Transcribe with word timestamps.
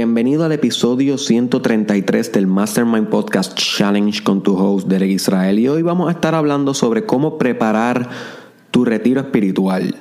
Bienvenido 0.00 0.46
al 0.46 0.52
episodio 0.52 1.18
133 1.18 2.32
del 2.32 2.46
Mastermind 2.46 3.08
Podcast 3.08 3.54
Challenge 3.54 4.22
con 4.22 4.42
tu 4.42 4.56
host 4.56 4.88
Derek 4.88 5.10
Israel 5.10 5.58
y 5.58 5.68
hoy 5.68 5.82
vamos 5.82 6.08
a 6.08 6.12
estar 6.12 6.34
hablando 6.34 6.72
sobre 6.72 7.04
cómo 7.04 7.36
preparar 7.36 8.08
tu 8.70 8.86
retiro 8.86 9.20
espiritual. 9.20 9.94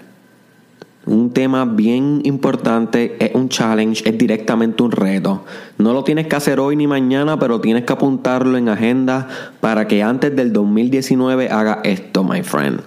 Un 1.05 1.31
tema 1.33 1.65
bien 1.65 2.21
importante, 2.23 3.17
es 3.19 3.35
un 3.35 3.49
challenge, 3.49 4.09
es 4.09 4.17
directamente 4.17 4.83
un 4.83 4.91
reto. 4.91 5.43
No 5.77 5.91
lo 5.91 6.05
tienes 6.05 6.27
que 6.27 6.37
hacer 6.37 6.61
hoy 6.61 6.77
ni 6.77 6.87
mañana, 6.87 7.37
pero 7.37 7.59
tienes 7.59 7.83
que 7.83 7.91
apuntarlo 7.91 8.57
en 8.57 8.69
agenda 8.69 9.27
para 9.59 9.85
que 9.85 10.01
antes 10.01 10.33
del 10.33 10.53
2019 10.53 11.49
haga 11.49 11.81
esto, 11.83 12.23
my 12.23 12.41
friend. 12.41 12.79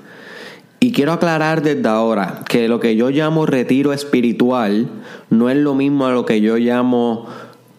Y 0.83 0.91
quiero 0.91 1.13
aclarar 1.13 1.63
desde 1.63 1.89
ahora 1.89 2.43
que 2.49 2.67
lo 2.67 2.81
que 2.81 2.97
yo 2.97 3.11
llamo 3.11 3.47
retiro 3.47 3.93
espiritual 3.93 4.89
no 5.31 5.49
es 5.49 5.57
lo 5.57 5.77
mismo 5.77 6.07
a 6.07 6.11
lo 6.11 6.27
que 6.27 6.41
yo 6.41 6.57
llamo 6.57 7.29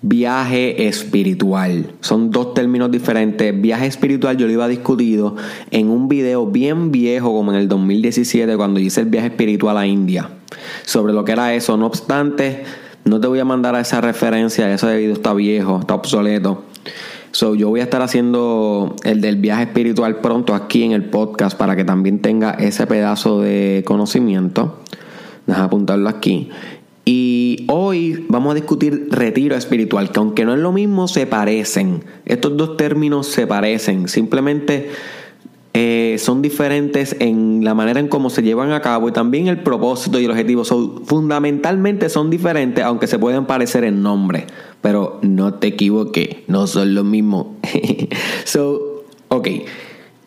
viaje 0.01 0.87
espiritual. 0.87 1.91
Son 1.99 2.31
dos 2.31 2.53
términos 2.53 2.89
diferentes. 2.91 3.59
Viaje 3.59 3.87
espiritual 3.87 4.37
yo 4.37 4.47
lo 4.47 4.53
iba 4.53 4.69
discutido 4.69 5.35
en 5.69 5.89
un 5.89 6.07
video 6.07 6.45
bien 6.47 6.93
viejo 6.93 7.33
como 7.33 7.51
en 7.51 7.57
el 7.57 7.67
2017 7.67 8.55
cuando 8.55 8.79
hice 8.79 9.01
el 9.01 9.07
viaje 9.07 9.27
espiritual 9.27 9.77
a 9.77 9.85
India. 9.85 10.29
Sobre 10.85 11.11
lo 11.11 11.25
que 11.25 11.33
era 11.33 11.53
eso. 11.53 11.75
No 11.75 11.87
obstante, 11.87 12.63
no 13.03 13.19
te 13.19 13.27
voy 13.27 13.39
a 13.39 13.43
mandar 13.43 13.75
a 13.75 13.81
esa 13.81 13.99
referencia. 13.99 14.73
Ese 14.73 14.95
video 14.95 15.11
está 15.11 15.33
viejo, 15.33 15.81
está 15.81 15.93
obsoleto. 15.93 16.63
So, 17.33 17.55
yo 17.55 17.69
voy 17.69 17.79
a 17.79 17.85
estar 17.85 18.03
haciendo 18.03 18.95
el 19.03 19.19
del 19.19 19.37
viaje 19.37 19.63
espiritual 19.63 20.17
pronto 20.17 20.53
aquí 20.53 20.83
en 20.83 20.91
el 20.91 21.05
podcast 21.05 21.57
para 21.57 21.75
que 21.75 21.83
también 21.83 22.19
tenga 22.19 22.51
ese 22.51 22.85
pedazo 22.85 23.41
de 23.41 23.81
conocimiento. 23.87 24.77
Deja 25.47 25.63
apuntarlo 25.63 26.09
aquí. 26.09 26.51
Y 27.05 27.65
hoy 27.69 28.23
vamos 28.29 28.51
a 28.51 28.53
discutir 28.53 29.07
retiro 29.09 29.55
espiritual, 29.55 30.11
que 30.11 30.19
aunque 30.19 30.45
no 30.45 30.53
es 30.53 30.59
lo 30.59 30.71
mismo, 30.71 31.07
se 31.07 31.25
parecen. 31.25 32.03
Estos 32.25 32.55
dos 32.55 32.77
términos 32.77 33.25
se 33.25 33.47
parecen. 33.47 34.07
Simplemente 34.07 34.91
eh, 35.75 36.17
son 36.19 36.43
diferentes 36.43 37.15
en 37.19 37.63
la 37.63 37.73
manera 37.73 37.99
en 37.99 38.07
cómo 38.07 38.29
se 38.29 38.43
llevan 38.43 38.71
a 38.73 38.81
cabo 38.81 39.09
y 39.09 39.11
también 39.11 39.47
el 39.47 39.63
propósito 39.63 40.19
y 40.19 40.25
el 40.25 40.31
objetivo. 40.31 40.63
fundamentalmente 40.63 42.09
son 42.09 42.29
diferentes, 42.29 42.83
aunque 42.83 43.07
se 43.07 43.17
pueden 43.17 43.45
parecer 43.45 43.83
en 43.83 44.03
nombre. 44.03 44.45
Pero 44.81 45.19
no 45.23 45.55
te 45.55 45.67
equivoques, 45.67 46.29
no 46.47 46.67
son 46.67 46.93
lo 46.93 47.03
mismo. 47.03 47.55
so, 48.45 49.03
ok. 49.29 49.47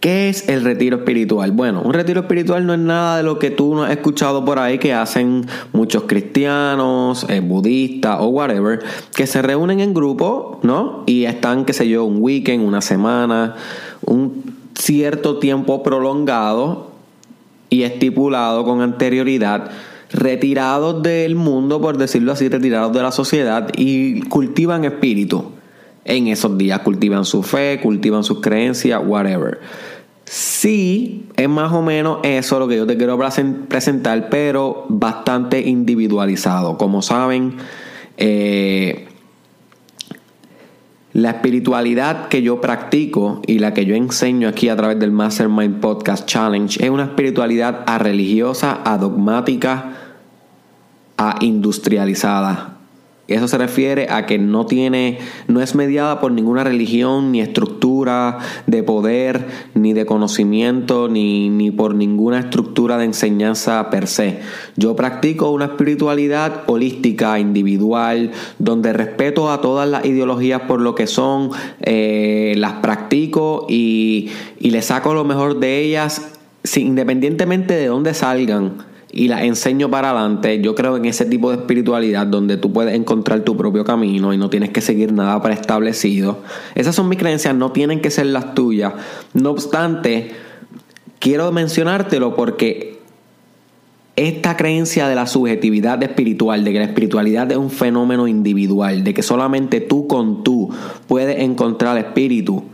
¿Qué 0.01 0.29
es 0.29 0.49
el 0.49 0.63
retiro 0.63 0.99
espiritual? 0.99 1.53
Bueno, 1.53 1.81
un 1.83 1.95
retiro 1.95 2.21
espiritual 2.21 2.67
no 2.67 2.75
es 2.75 2.81
nada 2.81 3.17
de 3.17 3.23
lo 3.23 3.39
que 3.39 3.51
tú 3.51 3.75
no 3.75 3.85
has 3.85 3.91
escuchado 3.93 4.45
por 4.45 4.59
ahí 4.59 4.79
que 4.79 4.93
hacen 4.93 5.47
muchos 5.73 6.05
cristianos, 6.05 7.27
eh, 7.29 7.41
budistas 7.41 8.19
o 8.21 8.27
whatever, 8.29 8.81
que 9.15 9.27
se 9.27 9.43
reúnen 9.43 9.81
en 9.81 9.95
grupo, 9.95 10.61
¿no? 10.63 11.03
Y 11.07 11.25
están, 11.25 11.65
qué 11.65 11.73
sé 11.73 11.89
yo, 11.89 12.05
un 12.05 12.19
weekend, 12.21 12.65
una 12.65 12.83
semana, 12.83 13.57
un 14.03 14.57
cierto 14.79 15.39
tiempo 15.39 15.83
prolongado 15.83 16.91
y 17.71 17.83
estipulado 17.83 18.65
con 18.65 18.81
anterioridad, 18.81 19.71
retirados 20.13 21.03
del 21.03 21.35
mundo, 21.35 21.81
por 21.81 21.99
decirlo 21.99 22.33
así, 22.33 22.49
retirados 22.49 22.93
de 22.93 23.03
la 23.03 23.13
sociedad 23.13 23.69
y 23.77 24.21
cultivan 24.23 24.85
espíritu. 24.85 25.53
En 26.05 26.29
esos 26.29 26.57
días 26.57 26.81
cultivan 26.81 27.25
su 27.25 27.43
fe, 27.43 27.81
cultivan 27.83 28.23
sus 28.23 28.41
creencias, 28.41 29.03
whatever. 29.05 29.59
Sí, 30.25 31.27
es 31.37 31.49
más 31.49 31.73
o 31.73 31.83
menos 31.83 32.19
eso 32.23 32.59
lo 32.59 32.69
que 32.69 32.77
yo 32.77 32.87
te 32.87 32.97
quiero 32.97 33.19
presentar, 33.69 34.29
pero 34.29 34.85
bastante 34.89 35.61
individualizado. 35.61 36.79
Como 36.79 37.03
saben, 37.03 37.57
eh, 38.17 39.06
la 41.17 41.31
espiritualidad 41.31 42.29
que 42.29 42.43
yo 42.43 42.61
practico 42.61 43.41
y 43.47 43.59
la 43.59 43.73
que 43.73 43.87
yo 43.87 43.95
enseño 43.95 44.49
aquí 44.49 44.69
a 44.69 44.77
través 44.77 44.99
del 44.99 45.13
Mastermind 45.13 45.81
Podcast 45.81 46.27
Challenge 46.27 46.85
es 46.85 46.91
una 46.91 47.05
espiritualidad 47.05 47.85
a 47.87 47.97
religiosa, 47.97 48.83
a 48.85 48.99
dogmática, 48.99 49.97
a 51.17 51.37
industrializada. 51.41 52.76
Eso 53.29 53.49
se 53.49 53.59
refiere 53.59 54.07
a 54.09 54.25
que 54.25 54.39
no 54.39 54.67
tiene, 54.67 55.19
no 55.49 55.61
es 55.61 55.75
mediada 55.75 56.21
por 56.21 56.31
ninguna 56.31 56.63
religión, 56.63 57.33
ni 57.33 57.41
estructura 57.41 58.39
de 58.69 58.85
poder, 58.85 59.47
ni 59.75 59.93
de 59.95 60.07
conocimiento, 60.07 61.09
ni, 61.09 61.51
ni 61.51 61.73
por 61.73 61.97
ninguna 61.97 62.39
estructura 62.39 62.99
de 62.99 63.07
enseñanza 63.07 63.91
per 63.91 64.07
se. 64.07 64.39
Yo 64.77 64.95
practico 64.95 65.51
una 65.51 65.65
espiritualidad 65.65 66.63
holística, 66.67 67.41
individual, 67.41 68.31
donde 68.61 68.93
respeto 68.93 69.51
a 69.51 69.61
todas 69.61 69.89
las 69.89 70.05
ideologías 70.05 70.63
por 70.63 70.81
lo 70.81 70.95
que 70.95 71.09
son, 71.09 71.51
eh, 71.81 72.55
las 72.57 72.75
practico 72.75 73.67
y, 73.69 74.31
y 74.61 74.71
le 74.71 74.83
saco 74.83 75.15
lo 75.15 75.25
mejor 75.25 75.59
de 75.59 75.81
ellas, 75.81 76.31
independientemente 76.77 77.75
de 77.75 77.87
dónde 77.87 78.15
salgan 78.15 78.96
y 79.17 79.29
la 79.29 79.43
enseño 79.43 79.91
para 79.91 80.11
adelante. 80.11 80.61
Yo 80.61 80.75
creo 80.75 80.99
en 80.99 81.07
ese 81.07 81.25
tipo 81.25 81.51
de 81.51 81.57
espiritualidad 81.57 82.27
donde 82.27 82.59
tú 82.59 82.71
puedes 82.71 82.95
encontrar 82.95 83.41
tu 83.41 83.57
propio 83.57 83.83
camino 83.83 84.35
y 84.35 84.37
no 84.37 84.51
tienes 84.51 84.69
que 84.69 84.83
seguir 84.83 85.11
nada 85.15 85.41
preestablecido. 85.43 86.41
Esas 86.75 86.95
son 86.95 87.09
mis 87.09 87.19
creencias, 87.19 87.55
no 87.55 87.73
tienen 87.73 88.03
que 88.03 88.11
ser 88.11 88.27
las 88.27 88.55
tuyas. 88.55 88.93
No 89.33 89.53
obstante, 89.53 90.33
quiero 91.19 91.51
mencionártelo 91.51 92.37
porque 92.37 93.01
esta 94.17 94.55
creencia 94.59 95.09
de 95.09 95.15
la 95.15 95.27
subjetividad 95.27 96.03
espiritual, 96.03 96.63
de 96.63 96.75
que 96.75 96.79
la 96.79 96.85
espiritualidad 96.85 97.51
es 97.51 97.57
un 97.57 97.71
fenómeno 97.71 98.29
individual, 98.29 99.03
de 99.03 99.15
que 99.15 99.23
solamente 99.23 99.81
tú 99.81 100.07
con 100.07 100.45
tú 100.45 100.69
puedes 101.07 101.39
encontrar 101.39 101.97
espíritu, 101.97 102.65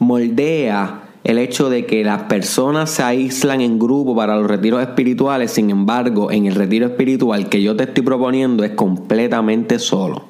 moldea 0.00 1.01
el 1.32 1.38
hecho 1.38 1.68
de 1.68 1.84
que 1.84 2.04
las 2.04 2.22
personas 2.24 2.90
se 2.90 3.02
aíslan 3.02 3.60
en 3.60 3.78
grupo 3.78 4.14
para 4.14 4.36
los 4.36 4.46
retiros 4.46 4.80
espirituales, 4.80 5.50
sin 5.50 5.70
embargo, 5.70 6.30
en 6.30 6.46
el 6.46 6.54
retiro 6.54 6.86
espiritual 6.86 7.48
que 7.48 7.62
yo 7.62 7.76
te 7.76 7.84
estoy 7.84 8.04
proponiendo 8.04 8.64
es 8.64 8.70
completamente 8.72 9.78
solo. 9.78 10.24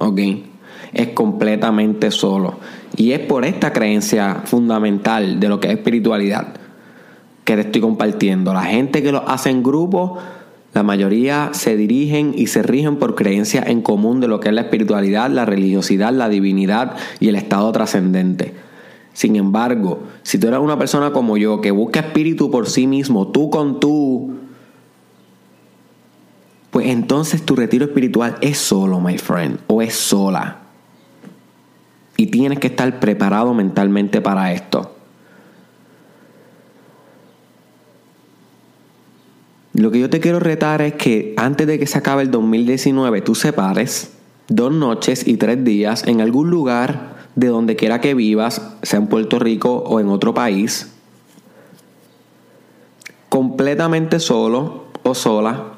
¿Ok? 0.00 0.20
Es 0.92 1.08
completamente 1.08 2.10
solo. 2.10 2.58
Y 2.96 3.12
es 3.12 3.20
por 3.20 3.44
esta 3.44 3.72
creencia 3.72 4.42
fundamental 4.44 5.38
de 5.38 5.48
lo 5.48 5.60
que 5.60 5.68
es 5.68 5.74
espiritualidad 5.74 6.54
que 7.44 7.54
te 7.54 7.62
estoy 7.62 7.80
compartiendo. 7.80 8.54
La 8.54 8.64
gente 8.64 9.02
que 9.02 9.12
lo 9.12 9.28
hace 9.28 9.50
en 9.50 9.62
grupo, 9.62 10.18
la 10.74 10.82
mayoría 10.82 11.50
se 11.52 11.76
dirigen 11.76 12.34
y 12.36 12.46
se 12.46 12.62
rigen 12.62 12.96
por 12.96 13.14
creencias 13.14 13.66
en 13.66 13.82
común 13.82 14.20
de 14.20 14.28
lo 14.28 14.40
que 14.40 14.48
es 14.48 14.54
la 14.54 14.62
espiritualidad, 14.62 15.30
la 15.30 15.44
religiosidad, 15.44 16.12
la 16.12 16.28
divinidad 16.28 16.94
y 17.20 17.28
el 17.28 17.36
estado 17.36 17.70
trascendente. 17.72 18.71
Sin 19.12 19.36
embargo, 19.36 20.04
si 20.22 20.38
tú 20.38 20.48
eres 20.48 20.60
una 20.60 20.78
persona 20.78 21.12
como 21.12 21.36
yo 21.36 21.60
que 21.60 21.70
busca 21.70 22.00
espíritu 22.00 22.50
por 22.50 22.68
sí 22.68 22.86
mismo, 22.86 23.28
tú 23.28 23.50
con 23.50 23.78
tú, 23.78 24.34
pues 26.70 26.86
entonces 26.86 27.42
tu 27.42 27.54
retiro 27.54 27.84
espiritual 27.84 28.36
es 28.40 28.56
solo, 28.56 29.00
my 29.00 29.18
friend, 29.18 29.58
o 29.66 29.82
es 29.82 29.94
sola. 29.94 30.58
Y 32.16 32.26
tienes 32.26 32.58
que 32.58 32.68
estar 32.68 33.00
preparado 33.00 33.52
mentalmente 33.52 34.20
para 34.22 34.52
esto. 34.52 34.94
Lo 39.74 39.90
que 39.90 40.00
yo 40.00 40.08
te 40.08 40.20
quiero 40.20 40.38
retar 40.38 40.82
es 40.82 40.94
que 40.94 41.34
antes 41.36 41.66
de 41.66 41.78
que 41.78 41.86
se 41.86 41.98
acabe 41.98 42.22
el 42.22 42.30
2019 42.30 43.22
tú 43.22 43.34
separes 43.34 44.12
dos 44.48 44.72
noches 44.72 45.26
y 45.26 45.36
tres 45.36 45.64
días 45.64 46.04
en 46.06 46.20
algún 46.20 46.50
lugar 46.50 47.21
de 47.34 47.48
donde 47.48 47.76
quiera 47.76 48.00
que 48.00 48.14
vivas, 48.14 48.62
sea 48.82 48.98
en 48.98 49.06
Puerto 49.06 49.38
Rico 49.38 49.78
o 49.86 50.00
en 50.00 50.08
otro 50.08 50.34
país, 50.34 50.92
completamente 53.28 54.20
solo 54.20 54.84
o 55.02 55.14
sola, 55.14 55.71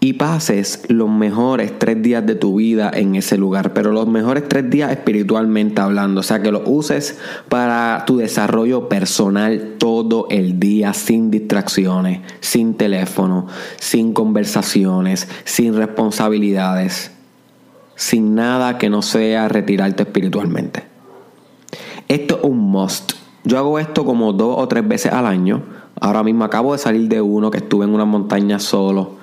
y 0.00 0.12
pases 0.12 0.84
los 0.88 1.10
mejores 1.10 1.76
tres 1.76 2.00
días 2.02 2.24
de 2.24 2.36
tu 2.36 2.56
vida 2.56 2.90
en 2.94 3.16
ese 3.16 3.36
lugar, 3.36 3.72
pero 3.72 3.90
los 3.90 4.06
mejores 4.06 4.48
tres 4.48 4.70
días 4.70 4.92
espiritualmente 4.92 5.80
hablando, 5.80 6.20
o 6.20 6.22
sea 6.22 6.40
que 6.40 6.52
lo 6.52 6.62
uses 6.66 7.18
para 7.48 8.04
tu 8.06 8.18
desarrollo 8.18 8.88
personal 8.88 9.74
todo 9.78 10.28
el 10.30 10.60
día, 10.60 10.94
sin 10.94 11.32
distracciones, 11.32 12.20
sin 12.40 12.74
teléfono, 12.74 13.48
sin 13.80 14.12
conversaciones, 14.12 15.28
sin 15.44 15.74
responsabilidades, 15.74 17.10
sin 17.96 18.36
nada 18.36 18.78
que 18.78 18.90
no 18.90 19.02
sea 19.02 19.48
retirarte 19.48 20.04
espiritualmente. 20.04 20.84
Esto 22.06 22.38
es 22.38 22.44
un 22.44 22.58
must. 22.58 23.14
Yo 23.42 23.58
hago 23.58 23.80
esto 23.80 24.04
como 24.04 24.32
dos 24.32 24.54
o 24.58 24.68
tres 24.68 24.86
veces 24.86 25.12
al 25.12 25.26
año. 25.26 25.62
Ahora 26.00 26.22
mismo 26.22 26.44
acabo 26.44 26.72
de 26.72 26.78
salir 26.78 27.08
de 27.08 27.20
uno 27.20 27.50
que 27.50 27.58
estuve 27.58 27.84
en 27.84 27.92
una 27.92 28.04
montaña 28.04 28.60
solo 28.60 29.17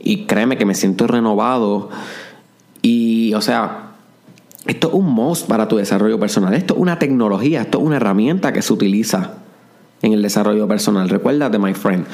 Y 0.00 0.24
créeme 0.26 0.56
que 0.56 0.64
me 0.64 0.74
siento 0.74 1.06
renovado. 1.06 1.90
Y, 2.82 3.34
o 3.34 3.40
sea, 3.40 3.92
esto 4.66 4.88
es 4.88 4.94
un 4.94 5.06
must 5.06 5.46
para 5.46 5.68
tu 5.68 5.76
desarrollo 5.76 6.18
personal. 6.18 6.54
Esto 6.54 6.74
es 6.74 6.80
una 6.80 6.98
tecnología, 6.98 7.62
esto 7.62 7.78
es 7.78 7.84
una 7.84 7.96
herramienta 7.96 8.52
que 8.52 8.62
se 8.62 8.72
utiliza 8.72 9.34
en 10.02 10.12
el 10.12 10.22
desarrollo 10.22 10.66
personal. 10.66 11.08
Recuérdate, 11.08 11.58
my 11.58 11.74
friend. 11.74 12.06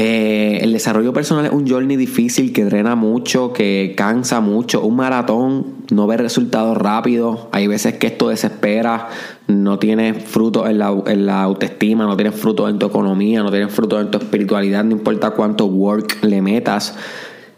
Eh, 0.00 0.60
el 0.62 0.72
desarrollo 0.72 1.12
personal 1.12 1.44
es 1.46 1.50
un 1.50 1.68
journey 1.68 1.96
difícil 1.96 2.52
que 2.52 2.64
drena 2.64 2.94
mucho, 2.94 3.52
que 3.52 3.94
cansa 3.96 4.38
mucho. 4.38 4.80
Un 4.80 4.94
maratón 4.94 5.74
no 5.90 6.06
ve 6.06 6.16
resultados 6.16 6.76
rápidos. 6.76 7.48
Hay 7.50 7.66
veces 7.66 7.94
que 7.94 8.06
esto 8.06 8.28
desespera, 8.28 9.08
no 9.48 9.80
tiene 9.80 10.14
fruto 10.14 10.68
en 10.68 10.78
la, 10.78 10.96
en 11.06 11.26
la 11.26 11.42
autoestima, 11.42 12.04
no 12.04 12.14
tiene 12.14 12.30
fruto 12.30 12.68
en 12.68 12.78
tu 12.78 12.86
economía, 12.86 13.42
no 13.42 13.50
tiene 13.50 13.66
fruto 13.66 14.00
en 14.00 14.12
tu 14.12 14.18
espiritualidad, 14.18 14.84
no 14.84 14.92
importa 14.92 15.30
cuánto 15.30 15.66
work 15.66 16.22
le 16.22 16.42
metas. 16.42 16.96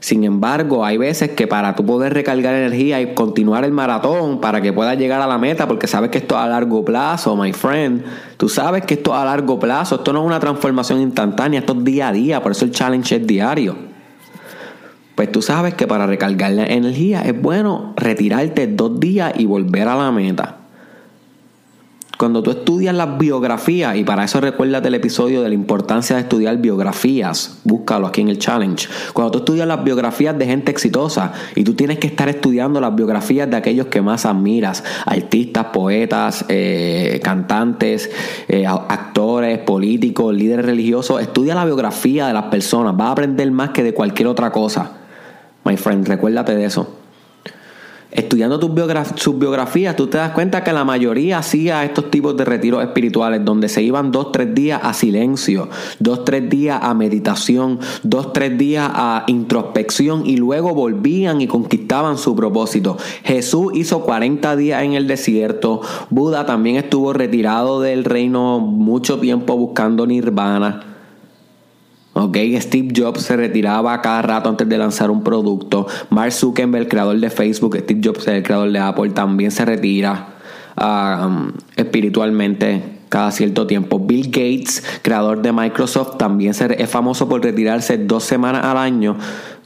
Sin 0.01 0.25
embargo, 0.25 0.83
hay 0.83 0.97
veces 0.97 1.33
que 1.33 1.47
para 1.47 1.75
tú 1.75 1.85
poder 1.85 2.15
recargar 2.15 2.55
energía 2.55 3.03
y 3.03 3.15
continuar 3.15 3.65
el 3.65 3.73
maratón 3.73 4.41
para 4.41 4.63
que 4.63 4.73
puedas 4.73 4.97
llegar 4.97 5.21
a 5.21 5.27
la 5.27 5.37
meta, 5.37 5.69
porque 5.69 5.87
sabes 5.87 6.09
que 6.09 6.19
esto 6.19 6.37
es 6.37 6.41
a 6.41 6.49
largo 6.49 6.83
plazo, 6.83 7.37
my 7.37 7.53
friend, 7.53 8.03
tú 8.39 8.49
sabes 8.49 8.87
que 8.87 8.95
esto 8.95 9.15
es 9.15 9.21
a 9.21 9.27
largo 9.27 9.59
plazo, 9.59 9.97
esto 9.97 10.15
no 10.15 10.21
es 10.21 10.27
una 10.27 10.41
transformación 10.41 11.03
instantánea, 11.03 11.61
esto 11.61 11.75
es 11.75 11.85
día 11.85 12.09
a 12.09 12.13
día, 12.13 12.43
por 12.43 12.53
eso 12.53 12.65
el 12.65 12.71
challenge 12.71 13.17
es 13.17 13.27
diario. 13.27 13.77
Pues 15.15 15.31
tú 15.31 15.43
sabes 15.43 15.75
que 15.75 15.87
para 15.87 16.07
recargar 16.07 16.53
la 16.53 16.65
energía 16.65 17.21
es 17.21 17.39
bueno 17.39 17.93
retirarte 17.95 18.69
dos 18.69 18.99
días 18.99 19.35
y 19.37 19.45
volver 19.45 19.87
a 19.87 19.97
la 19.97 20.11
meta. 20.11 20.60
Cuando 22.21 22.43
tú 22.43 22.51
estudias 22.51 22.95
las 22.95 23.17
biografías, 23.17 23.97
y 23.97 24.05
para 24.05 24.25
eso 24.25 24.43
recuérdate 24.43 24.89
el 24.89 24.95
episodio 24.95 25.41
de 25.41 25.49
la 25.49 25.55
importancia 25.55 26.17
de 26.17 26.21
estudiar 26.21 26.59
biografías, 26.59 27.61
búscalo 27.65 28.07
aquí 28.07 28.21
en 28.21 28.29
el 28.29 28.39
challenge. 28.39 28.91
Cuando 29.15 29.31
tú 29.31 29.39
estudias 29.39 29.67
las 29.67 29.83
biografías 29.83 30.39
de 30.39 30.45
gente 30.45 30.71
exitosa 30.71 31.33
y 31.55 31.65
tú 31.65 31.73
tienes 31.73 31.99
que 31.99 32.09
estar 32.09 32.29
estudiando 32.29 32.79
las 32.79 32.95
biografías 32.95 33.49
de 33.49 33.57
aquellos 33.57 33.87
que 33.87 34.03
más 34.03 34.27
admiras, 34.27 34.85
artistas, 35.07 35.69
poetas, 35.73 36.45
eh, 36.51 37.23
cantantes, 37.25 38.11
eh, 38.49 38.67
actores, 38.67 39.57
políticos, 39.61 40.35
líderes 40.35 40.67
religiosos, 40.67 41.23
estudia 41.23 41.55
la 41.55 41.65
biografía 41.65 42.27
de 42.27 42.35
las 42.35 42.45
personas, 42.45 42.95
vas 42.99 43.09
a 43.09 43.13
aprender 43.13 43.51
más 43.51 43.71
que 43.71 43.83
de 43.83 43.95
cualquier 43.95 44.29
otra 44.29 44.53
cosa. 44.53 44.93
My 45.65 45.79
friend, 45.79 46.07
recuérdate 46.07 46.55
de 46.55 46.67
eso 46.67 47.00
estudiando 48.13 48.61
sus 49.17 49.39
biografías, 49.39 49.97
tú 49.97 50.07
te 50.09 50.19
das 50.19 50.33
cuenta 50.33 50.65
que 50.65 50.73
la 50.73 50.85
mayoría 50.85 51.39
hacía 51.39 51.85
estos 51.85 52.11
tipos 52.11 52.37
de 52.37 52.45
retiros 52.45 52.83
espirituales 52.83 53.45
donde 53.45 53.69
se 53.69 53.83
iban 53.83 54.11
dos, 54.11 54.33
tres 54.33 54.55
días 54.55 54.81
a 54.83 54.93
silencio, 54.93 55.69
dos, 55.99 56.25
tres 56.25 56.49
días 56.49 56.81
a 56.83 56.95
meditación, 56.95 57.79
dos, 58.03 58.33
tres 58.33 58.57
días 58.59 58.91
a 58.93 59.25
introspección 59.27 60.27
y 60.27 60.37
luego 60.37 60.75
volvían 60.75 61.41
y 61.41 61.47
conquistaban 61.47 62.19
su 62.19 62.35
propósito. 62.35 62.97
Jesús 63.25 63.73
hizo 63.75 64.03
40 64.03 64.57
días 64.57 64.83
en 64.83 64.95
el 64.95 65.07
desierto, 65.07 65.81
Buda 66.11 66.47
también 66.47 66.77
estuvo 66.77 67.13
retirado 67.13 67.81
del 67.81 68.05
reino 68.05 68.59
mucho 68.61 69.19
tiempo 69.19 69.57
buscando 69.57 70.07
nirvana. 70.07 70.90
Ok, 72.23 72.37
Steve 72.59 72.93
Jobs 72.95 73.23
se 73.23 73.35
retiraba 73.35 74.03
cada 74.03 74.21
rato 74.21 74.51
antes 74.51 74.69
de 74.69 74.77
lanzar 74.77 75.11
un 75.11 75.25
producto. 75.25 75.87
Mark 76.11 76.33
Zuckerberg, 76.33 76.83
el 76.83 76.89
creador 76.89 77.19
de 77.19 77.31
Facebook, 77.31 77.79
Steve 77.79 78.03
Jobs, 78.05 78.29
el 78.29 78.43
creador 78.43 78.71
de 78.71 78.79
Apple, 78.79 79.09
también 79.11 79.51
se 79.51 79.65
retira 79.65 80.35
um, 80.77 81.51
espiritualmente 81.77 82.83
cada 83.09 83.31
cierto 83.31 83.67
tiempo. 83.67 83.99
Bill 83.99 84.27
Gates, 84.27 84.85
creador 85.01 85.41
de 85.41 85.51
Microsoft, 85.51 86.19
también 86.19 86.53
es 86.53 86.91
famoso 86.91 87.27
por 87.27 87.43
retirarse 87.43 87.97
dos 87.97 88.25
semanas 88.25 88.67
al 88.67 88.77
año, 88.77 89.17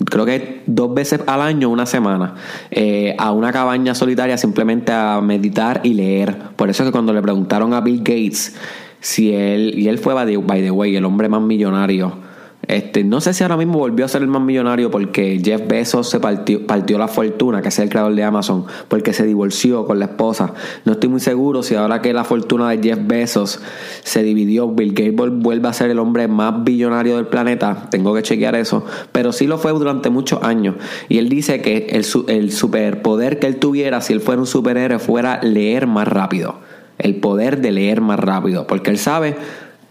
creo 0.09 0.25
que 0.25 0.63
dos 0.67 0.95
veces 0.95 1.23
al 1.27 1.41
año, 1.41 1.69
una 1.71 1.87
semana, 1.87 2.37
eh, 2.71 3.17
a 3.19 3.33
una 3.33 3.51
cabaña 3.51 3.97
solitaria 3.97 4.39
simplemente 4.39 4.93
a 4.93 5.21
meditar 5.21 5.81
y 5.83 5.95
leer. 5.95 6.37
Por 6.55 6.71
eso 6.71 6.85
es 6.85 6.89
que 6.89 6.93
cuando 6.93 7.13
le 7.13 7.21
preguntaron 7.21 7.75
a 7.75 7.81
Bill 7.81 7.99
Gates 7.99 8.55
si 9.01 9.35
él, 9.35 9.77
y 9.77 9.89
él 9.89 9.99
fue, 9.99 10.15
by 10.15 10.63
the 10.63 10.71
way, 10.71 10.95
el 10.95 11.05
hombre 11.05 11.29
más 11.29 11.43
millonario 11.43 12.24
este, 12.69 13.05
no 13.05 13.21
sé 13.21 13.35
si 13.35 13.43
ahora 13.43 13.57
mismo 13.57 13.79
volvió 13.79 14.05
a 14.05 14.09
ser 14.09 14.23
el 14.23 14.29
más 14.29 14.43
millonario 14.43 14.91
porque 14.91 15.41
Jeff 15.43 15.67
Bezos 15.67 16.09
se 16.09 16.21
partió, 16.21 16.61
la 16.99 17.09
fortuna, 17.09 17.63
que 17.63 17.69
es 17.69 17.79
el 17.79 17.89
creador 17.89 18.15
de 18.15 18.23
Amazon, 18.23 18.67
porque 18.89 19.13
se 19.13 19.25
divorció 19.25 19.87
con 19.87 19.99
la 19.99 20.07
esposa. 20.07 20.55
No 20.85 20.93
estoy 20.93 21.09
muy 21.09 21.21
seguro 21.21 21.63
si 21.63 21.75
ahora 21.75 22.01
que 22.01 22.13
la 22.13 22.25
fortuna 22.25 22.71
de 22.71 22.83
Jeff 22.83 22.99
Bezos 23.03 23.61
se 24.03 24.23
dividió, 24.23 24.69
Bill 24.69 24.93
Gates 24.93 25.15
vuelve 25.15 25.69
a 25.69 25.73
ser 25.73 25.91
el 25.91 25.99
hombre 25.99 26.29
más 26.29 26.59
millonario 26.59 27.17
del 27.17 27.27
planeta. 27.27 27.89
Tengo 27.91 28.15
que 28.15 28.23
chequear 28.23 28.55
eso. 28.55 28.85
Pero 29.13 29.33
sí 29.33 29.47
lo 29.47 29.59
fue 29.59 29.73
durante 29.73 30.11
muchos 30.11 30.43
años. 30.43 30.77
Y 31.09 31.19
él 31.19 31.29
dice 31.29 31.61
que 31.61 31.89
el, 31.91 32.05
el 32.29 32.53
superpoder 32.53 33.39
que 33.39 33.47
él 33.47 33.57
tuviera 33.57 34.01
si 34.01 34.13
él 34.13 34.21
fuera 34.21 34.41
un 34.41 34.47
superhéroe 34.47 34.99
fuera 34.99 35.41
leer 35.43 35.87
más 35.87 36.09
rápido. 36.09 36.61
El 36.99 37.17
poder 37.17 37.61
de 37.61 37.73
leer 37.73 38.01
más 38.01 38.19
rápido. 38.21 38.67
Porque 38.67 38.91
él 38.91 38.99
sabe 38.99 39.37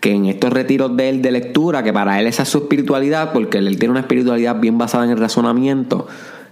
que 0.04 0.12
en 0.12 0.26
estos 0.26 0.52
retiros 0.52 0.98
de 0.98 1.08
él 1.08 1.22
de 1.22 1.32
lectura, 1.32 1.82
que 1.82 1.94
para 1.94 2.20
él 2.20 2.28
esa 2.28 2.44
es 2.44 2.50
su 2.50 2.58
espiritualidad, 2.58 3.32
porque 3.32 3.60
él 3.60 3.80
tiene 3.80 3.92
una 3.92 4.02
espiritualidad 4.02 4.60
bien 4.60 4.78
basada 4.78 5.06
en 5.06 5.12
el 5.12 5.18
razonamiento 5.18 6.08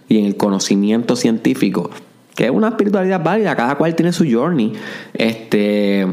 y 0.07 0.19
en 0.19 0.25
el 0.25 0.38
conocimiento 0.38 1.18
científico, 1.18 1.89
que 2.36 2.45
es 2.45 2.51
una 2.51 2.69
espiritualidad 2.69 3.22
válida, 3.24 3.56
cada 3.56 3.75
cual 3.75 3.94
tiene 3.95 4.13
su 4.13 4.25
journey. 4.30 4.74
Este, 5.13 6.07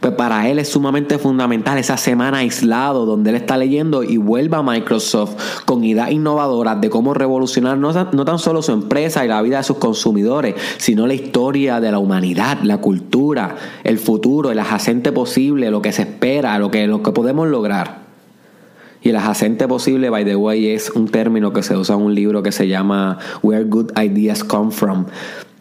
pues 0.00 0.14
para 0.14 0.48
él 0.48 0.58
es 0.58 0.68
sumamente 0.68 1.18
fundamental 1.18 1.78
esa 1.78 1.96
semana 1.96 2.38
aislado 2.38 3.06
donde 3.06 3.30
él 3.30 3.36
está 3.36 3.56
leyendo 3.56 4.02
y 4.02 4.18
vuelva 4.18 4.58
a 4.58 4.62
Microsoft 4.62 5.64
con 5.64 5.82
ideas 5.82 6.10
innovadoras 6.10 6.80
de 6.80 6.90
cómo 6.90 7.14
revolucionar 7.14 7.78
no, 7.78 7.92
no 7.92 8.24
tan 8.24 8.38
solo 8.38 8.62
su 8.62 8.72
empresa 8.72 9.24
y 9.24 9.28
la 9.28 9.42
vida 9.42 9.58
de 9.58 9.64
sus 9.64 9.78
consumidores, 9.78 10.54
sino 10.76 11.06
la 11.06 11.14
historia 11.14 11.80
de 11.80 11.90
la 11.90 11.98
humanidad, 11.98 12.58
la 12.62 12.78
cultura, 12.78 13.56
el 13.82 13.98
futuro, 13.98 14.50
el 14.50 14.58
adjacente 14.58 15.10
posible, 15.10 15.70
lo 15.70 15.82
que 15.82 15.92
se 15.92 16.02
espera, 16.02 16.58
lo 16.58 16.70
que, 16.70 16.86
lo 16.86 17.02
que 17.02 17.12
podemos 17.12 17.48
lograr. 17.48 18.04
Y 19.02 19.10
el 19.10 19.16
adjacente 19.16 19.68
posible, 19.68 20.08
by 20.08 20.24
the 20.24 20.36
way, 20.36 20.68
es 20.68 20.88
un 20.90 21.08
término 21.08 21.52
que 21.52 21.62
se 21.62 21.76
usa 21.76 21.94
en 21.94 22.02
un 22.02 22.14
libro 22.14 22.42
que 22.42 22.52
se 22.52 22.68
llama 22.68 23.18
Where 23.42 23.64
Good 23.64 23.98
Ideas 23.98 24.44
Come 24.44 24.70
From 24.70 25.06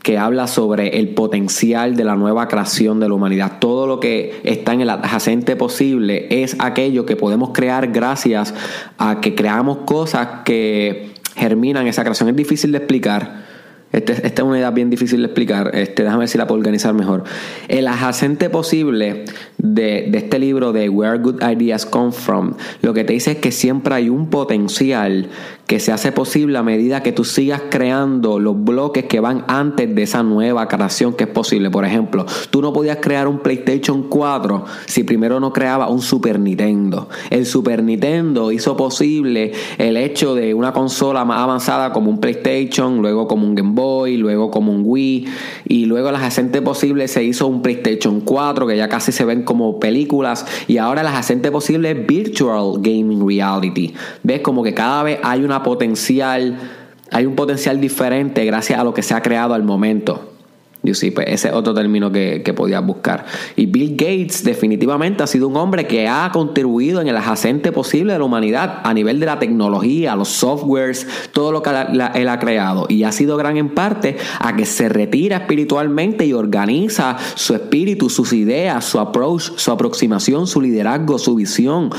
que 0.03 0.17
habla 0.17 0.47
sobre 0.47 0.99
el 0.99 1.09
potencial 1.09 1.95
de 1.95 2.03
la 2.03 2.15
nueva 2.15 2.47
creación 2.49 2.99
de 2.99 3.07
la 3.07 3.15
humanidad. 3.15 3.53
Todo 3.59 3.87
lo 3.87 3.99
que 3.99 4.41
está 4.43 4.73
en 4.73 4.81
el 4.81 4.89
adyacente 4.89 5.55
posible 5.55 6.27
es 6.29 6.57
aquello 6.59 7.05
que 7.05 7.15
podemos 7.15 7.51
crear 7.53 7.87
gracias 7.91 8.53
a 8.97 9.21
que 9.21 9.33
creamos 9.33 9.79
cosas 9.85 10.41
que 10.43 11.13
germinan 11.35 11.87
esa 11.87 12.03
creación. 12.03 12.29
Es 12.29 12.35
difícil 12.35 12.73
de 12.73 12.79
explicar 12.79 13.43
este, 13.93 14.13
esta 14.13 14.41
es 14.41 14.47
una 14.47 14.57
idea 14.57 14.71
bien 14.71 14.89
difícil 14.89 15.19
de 15.19 15.27
explicar. 15.27 15.69
Este, 15.75 16.01
déjame 16.01 16.21
ver 16.21 16.27
si 16.27 16.39
la 16.39 16.47
puedo 16.47 16.59
organizar 16.59 16.93
mejor. 16.95 17.23
El 17.67 17.87
adjacente 17.87 18.49
posible 18.49 19.25
de, 19.59 20.07
de, 20.09 20.17
este 20.17 20.39
libro 20.39 20.73
de 20.73 20.89
Where 20.89 21.19
Good 21.19 21.43
Ideas 21.43 21.85
Come 21.85 22.11
From, 22.11 22.55
lo 22.81 22.93
que 22.95 23.03
te 23.03 23.13
dice 23.13 23.33
es 23.33 23.37
que 23.37 23.51
siempre 23.51 23.93
hay 23.93 24.09
un 24.09 24.31
potencial 24.31 25.29
que 25.67 25.79
se 25.79 25.91
hace 25.91 26.11
posible 26.11 26.57
a 26.57 26.63
medida 26.63 27.03
que 27.03 27.11
tú 27.11 27.23
sigas 27.23 27.63
creando 27.69 28.39
los 28.39 28.61
bloques 28.63 29.05
que 29.05 29.19
van 29.19 29.45
antes 29.47 29.93
de 29.93 30.03
esa 30.03 30.23
nueva 30.23 30.67
creación 30.67 31.13
que 31.13 31.25
es 31.25 31.29
posible. 31.29 31.69
Por 31.69 31.85
ejemplo, 31.85 32.25
tú 32.49 32.61
no 32.61 32.73
podías 32.73 32.97
crear 32.97 33.27
un 33.27 33.39
PlayStation 33.39 34.03
4 34.03 34.65
si 34.85 35.03
primero 35.03 35.39
no 35.39 35.53
creaba 35.53 35.89
un 35.89 36.01
Super 36.01 36.39
Nintendo. 36.39 37.09
El 37.29 37.45
Super 37.45 37.83
Nintendo 37.83 38.51
hizo 38.51 38.75
posible 38.75 39.53
el 39.77 39.97
hecho 39.97 40.35
de 40.35 40.53
una 40.53 40.73
consola 40.73 41.25
más 41.25 41.39
avanzada 41.39 41.93
como 41.93 42.09
un 42.09 42.19
PlayStation, 42.19 43.01
luego 43.01 43.27
como 43.27 43.45
un 43.45 43.55
Game 43.55 43.73
Boy 43.73 44.13
luego 44.17 44.51
como 44.51 44.71
un 44.71 44.83
Wii, 44.85 45.25
y 45.65 45.85
luego 45.85 46.11
las 46.11 46.21
adjacente 46.21 46.61
posible 46.61 47.07
se 47.07 47.23
hizo 47.23 47.47
un 47.47 47.61
PlayStation 47.61 48.21
4, 48.21 48.67
que 48.67 48.77
ya 48.77 48.87
casi 48.87 49.11
se 49.11 49.25
ven 49.25 49.43
como 49.43 49.79
películas, 49.79 50.45
y 50.67 50.77
ahora 50.77 51.03
las 51.03 51.13
adjacente 51.13 51.51
posible 51.51 51.91
es 51.91 52.07
Virtual 52.07 52.75
Gaming 52.79 53.27
Reality. 53.27 53.93
¿Ves? 54.23 54.41
Como 54.41 54.63
que 54.63 54.73
cada 54.73 55.03
vez 55.03 55.19
hay 55.23 55.43
una 55.43 55.62
potencial, 55.63 56.57
hay 57.11 57.25
un 57.25 57.35
potencial 57.35 57.79
diferente 57.79 58.45
gracias 58.45 58.79
a 58.79 58.83
lo 58.83 58.93
que 58.93 59.01
se 59.01 59.13
ha 59.13 59.21
creado 59.21 59.53
al 59.53 59.63
momento. 59.63 60.33
Yo 60.85 60.93
sí, 60.93 61.11
pues 61.11 61.27
ese 61.29 61.47
es 61.47 61.53
otro 61.53 61.73
término 61.73 62.11
que, 62.11 62.41
que 62.43 62.53
podías 62.53 62.85
buscar. 62.85 63.25
Y 63.55 63.67
Bill 63.67 63.91
Gates 63.91 64.43
definitivamente 64.43 65.23
ha 65.23 65.27
sido 65.27 65.47
un 65.47 65.55
hombre 65.55 65.87
que 65.87 66.09
ha 66.09 66.29
contribuido 66.33 66.99
en 66.99 67.07
el 67.07 67.15
adjacente 67.15 67.71
posible 67.71 68.11
de 68.11 68.19
la 68.19 68.25
humanidad 68.25 68.81
a 68.83 68.93
nivel 68.93 69.17
de 69.21 69.25
la 69.25 69.39
tecnología, 69.39 70.13
los 70.17 70.27
softwares, 70.27 71.07
todo 71.31 71.53
lo 71.53 71.63
que 71.63 71.69
él 71.69 72.27
ha 72.27 72.39
creado. 72.39 72.85
Y 72.89 73.03
ha 73.03 73.13
sido 73.13 73.37
gran 73.37 73.55
en 73.55 73.69
parte 73.69 74.17
a 74.39 74.57
que 74.57 74.65
se 74.65 74.89
retira 74.89 75.37
espiritualmente 75.37 76.25
y 76.25 76.33
organiza 76.33 77.17
su 77.35 77.55
espíritu, 77.55 78.09
sus 78.09 78.33
ideas, 78.33 78.83
su 78.83 78.99
approach, 78.99 79.51
su 79.55 79.71
aproximación, 79.71 80.47
su 80.47 80.59
liderazgo, 80.59 81.17
su 81.17 81.35
visión 81.35 81.91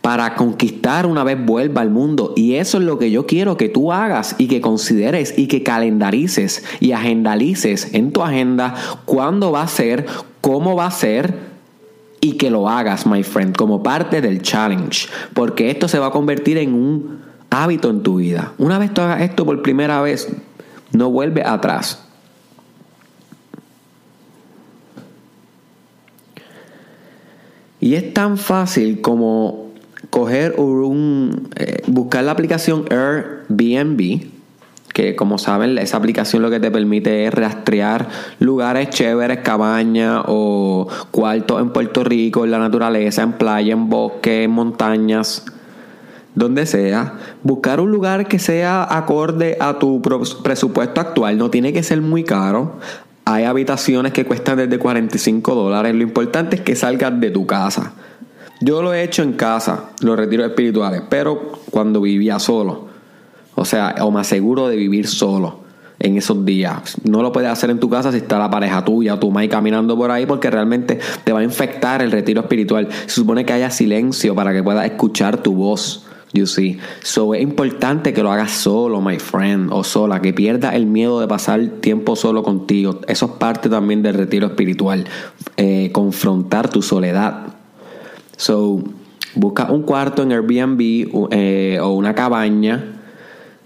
para 0.00 0.34
conquistar 0.34 1.06
una 1.06 1.24
vez 1.24 1.44
vuelva 1.44 1.82
al 1.82 1.90
mundo. 1.90 2.32
Y 2.36 2.54
eso 2.54 2.78
es 2.78 2.84
lo 2.84 2.98
que 2.98 3.10
yo 3.10 3.26
quiero 3.26 3.56
que 3.56 3.68
tú 3.68 3.92
hagas 3.92 4.34
y 4.38 4.48
que 4.48 4.60
consideres 4.60 5.34
y 5.36 5.46
que 5.46 5.62
calendarices 5.62 6.64
y 6.80 6.92
agendalices 6.92 7.92
en 7.94 8.12
tu 8.12 8.22
agenda 8.22 8.74
cuándo 9.04 9.52
va 9.52 9.62
a 9.62 9.68
ser, 9.68 10.06
cómo 10.40 10.74
va 10.74 10.86
a 10.86 10.90
ser 10.90 11.50
y 12.20 12.32
que 12.32 12.50
lo 12.50 12.68
hagas, 12.68 13.06
my 13.06 13.22
friend, 13.22 13.56
como 13.56 13.82
parte 13.82 14.20
del 14.20 14.42
challenge. 14.42 15.08
Porque 15.34 15.70
esto 15.70 15.88
se 15.88 15.98
va 15.98 16.06
a 16.06 16.10
convertir 16.10 16.58
en 16.58 16.74
un 16.74 17.20
hábito 17.50 17.90
en 17.90 18.02
tu 18.02 18.16
vida. 18.16 18.52
Una 18.58 18.78
vez 18.78 18.92
tú 18.94 19.00
hagas 19.00 19.22
esto 19.22 19.44
por 19.44 19.62
primera 19.62 20.00
vez, 20.00 20.28
no 20.92 21.10
vuelve 21.10 21.42
atrás. 21.44 22.04
Y 27.80 27.94
es 27.94 28.12
tan 28.12 28.36
fácil 28.36 29.00
como 29.00 29.59
coger 30.10 30.56
un, 30.58 31.48
eh, 31.56 31.82
buscar 31.86 32.24
la 32.24 32.32
aplicación 32.32 32.84
Airbnb, 32.90 34.26
que 34.92 35.14
como 35.14 35.38
saben, 35.38 35.78
esa 35.78 35.96
aplicación 35.96 36.42
lo 36.42 36.50
que 36.50 36.58
te 36.58 36.70
permite 36.70 37.26
es 37.26 37.32
rastrear 37.32 38.08
lugares 38.40 38.90
chéveres, 38.90 39.38
cabañas 39.38 40.24
o 40.26 40.88
cuartos 41.12 41.60
en 41.60 41.70
Puerto 41.70 42.02
Rico, 42.02 42.44
en 42.44 42.50
la 42.50 42.58
naturaleza, 42.58 43.22
en 43.22 43.32
playa, 43.34 43.72
en 43.72 43.88
bosque, 43.88 44.44
en 44.44 44.50
montañas, 44.50 45.44
donde 46.34 46.66
sea. 46.66 47.14
Buscar 47.44 47.80
un 47.80 47.92
lugar 47.92 48.26
que 48.26 48.40
sea 48.40 48.82
acorde 48.96 49.56
a 49.60 49.78
tu 49.78 50.02
presupuesto 50.02 51.00
actual, 51.00 51.38
no 51.38 51.50
tiene 51.50 51.72
que 51.72 51.84
ser 51.84 52.00
muy 52.00 52.24
caro. 52.24 52.74
Hay 53.24 53.44
habitaciones 53.44 54.12
que 54.12 54.24
cuestan 54.24 54.58
desde 54.58 54.78
45 54.78 55.54
dólares. 55.54 55.94
Lo 55.94 56.02
importante 56.02 56.56
es 56.56 56.62
que 56.62 56.74
salgas 56.74 57.20
de 57.20 57.30
tu 57.30 57.46
casa. 57.46 57.92
Yo 58.60 58.82
lo 58.82 58.92
he 58.92 59.02
hecho 59.02 59.22
en 59.22 59.32
casa, 59.32 59.90
los 60.02 60.18
retiros 60.18 60.46
espirituales, 60.46 61.02
pero 61.08 61.52
cuando 61.70 62.00
vivía 62.00 62.38
solo. 62.38 62.88
O 63.54 63.64
sea, 63.64 63.94
o 64.00 64.10
más 64.10 64.26
seguro 64.26 64.68
de 64.68 64.76
vivir 64.76 65.06
solo 65.06 65.60
en 65.98 66.16
esos 66.16 66.44
días. 66.44 66.96
No 67.04 67.22
lo 67.22 67.30
puedes 67.30 67.50
hacer 67.50 67.70
en 67.70 67.78
tu 67.78 67.88
casa 67.88 68.10
si 68.10 68.18
está 68.18 68.38
la 68.38 68.50
pareja 68.50 68.84
tuya 68.84 69.14
o 69.14 69.18
tu 69.18 69.30
mai 69.30 69.48
caminando 69.48 69.96
por 69.96 70.10
ahí 70.10 70.26
porque 70.26 70.50
realmente 70.50 70.98
te 71.24 71.32
va 71.32 71.40
a 71.40 71.44
infectar 71.44 72.02
el 72.02 72.10
retiro 72.10 72.40
espiritual. 72.40 72.88
Se 73.06 73.16
supone 73.16 73.44
que 73.44 73.52
haya 73.52 73.70
silencio 73.70 74.34
para 74.34 74.52
que 74.52 74.62
puedas 74.62 74.84
escuchar 74.86 75.38
tu 75.38 75.54
voz. 75.54 76.06
You 76.32 76.46
see. 76.46 76.78
So 77.02 77.34
es 77.34 77.42
importante 77.42 78.12
que 78.12 78.22
lo 78.22 78.30
hagas 78.30 78.52
solo, 78.52 79.00
my 79.00 79.18
friend, 79.18 79.70
o 79.72 79.82
sola, 79.82 80.22
que 80.22 80.32
pierdas 80.32 80.74
el 80.74 80.86
miedo 80.86 81.20
de 81.20 81.26
pasar 81.26 81.60
tiempo 81.80 82.14
solo 82.14 82.42
contigo. 82.42 83.00
Eso 83.08 83.26
es 83.26 83.32
parte 83.32 83.68
también 83.68 84.02
del 84.02 84.14
retiro 84.14 84.46
espiritual. 84.46 85.06
Eh, 85.56 85.90
confrontar 85.92 86.68
tu 86.68 86.82
soledad. 86.82 87.59
So, 88.40 88.82
busca 89.34 89.70
un 89.70 89.82
cuarto 89.82 90.22
en 90.22 90.32
Airbnb 90.32 91.28
eh, 91.30 91.78
o 91.78 91.90
una 91.90 92.14
cabaña 92.14 92.82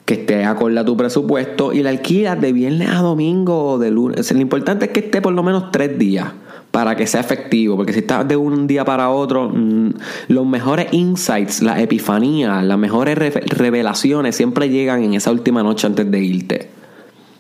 que 0.04 0.14
esté 0.14 0.44
acorde 0.44 0.80
a 0.80 0.84
tu 0.84 0.96
presupuesto 0.96 1.72
y 1.72 1.84
la 1.84 1.90
alquilas 1.90 2.40
de 2.40 2.52
viernes 2.52 2.88
a 2.90 3.00
domingo 3.00 3.66
o 3.66 3.78
de 3.78 3.92
lunes. 3.92 4.32
Lo 4.32 4.40
importante 4.40 4.86
es 4.86 4.90
que 4.90 4.98
esté 4.98 5.22
por 5.22 5.32
lo 5.32 5.44
menos 5.44 5.70
tres 5.70 5.96
días 5.96 6.26
para 6.72 6.96
que 6.96 7.06
sea 7.06 7.20
efectivo, 7.20 7.76
porque 7.76 7.92
si 7.92 8.00
estás 8.00 8.26
de 8.26 8.36
un 8.36 8.66
día 8.66 8.84
para 8.84 9.10
otro, 9.10 9.48
mm, 9.48 9.90
los 10.26 10.44
mejores 10.44 10.92
insights, 10.92 11.62
las 11.62 11.78
epifanías, 11.78 12.64
las 12.64 12.76
mejores 12.76 13.16
revelaciones 13.16 14.34
siempre 14.34 14.70
llegan 14.70 15.04
en 15.04 15.14
esa 15.14 15.30
última 15.30 15.62
noche 15.62 15.86
antes 15.86 16.10
de 16.10 16.20
irte. 16.20 16.73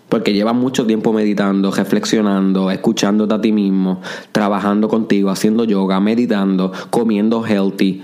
Porque 0.08 0.32
llevas 0.32 0.54
mucho 0.54 0.86
tiempo 0.86 1.12
meditando, 1.12 1.70
reflexionando, 1.70 2.70
escuchándote 2.70 3.34
a 3.34 3.40
ti 3.40 3.52
mismo, 3.52 4.00
trabajando 4.32 4.88
contigo, 4.88 5.30
haciendo 5.30 5.64
yoga, 5.64 5.98
meditando, 6.00 6.72
comiendo 6.90 7.44
healthy. 7.44 8.02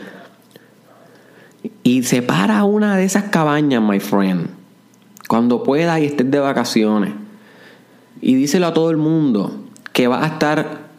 Y 1.82 2.02
separa 2.02 2.64
una 2.64 2.96
de 2.96 3.04
esas 3.04 3.24
cabañas, 3.24 3.82
my 3.82 4.00
friend, 4.00 4.48
cuando 5.28 5.62
puedas 5.62 6.00
y 6.00 6.06
estés 6.06 6.30
de 6.30 6.38
vacaciones. 6.38 7.12
Y 8.20 8.34
díselo 8.34 8.66
a 8.66 8.74
todo 8.74 8.90
el 8.90 8.96
mundo 8.96 9.60
que 9.92 10.08
vas 10.08 10.22
a 10.22 10.34
estar 10.34 10.90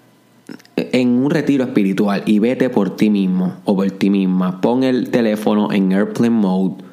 en 0.76 1.10
un 1.10 1.30
retiro 1.30 1.64
espiritual 1.64 2.24
y 2.26 2.40
vete 2.40 2.70
por 2.70 2.96
ti 2.96 3.10
mismo 3.10 3.58
o 3.66 3.76
por 3.76 3.92
ti 3.92 4.10
misma. 4.10 4.62
Pon 4.62 4.84
el 4.84 5.10
teléfono 5.10 5.72
en 5.72 5.92
airplane 5.92 6.36
mode. 6.36 6.84